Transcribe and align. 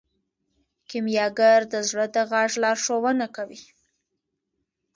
کیمیاګر 0.89 1.59
د 1.73 1.75
زړه 1.89 2.05
د 2.15 2.17
غږ 2.31 2.51
لارښوونه 2.63 3.25
کوي. 3.35 3.61